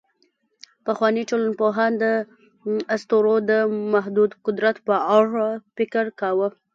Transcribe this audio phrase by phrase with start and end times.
[0.85, 2.05] پخواني ټولنپوهان د
[2.95, 3.51] اسطورو د
[3.93, 6.47] محدود قدرت په اړه فکر کاوه.